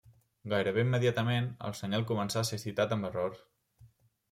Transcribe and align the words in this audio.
Gairebé 0.53 0.85
immediatament, 0.85 1.51
el 1.69 1.77
senyal 1.81 2.07
començà 2.13 2.41
a 2.43 2.51
ser 2.51 2.61
citat 2.65 2.99
amb 2.99 3.13
errors. 3.13 3.47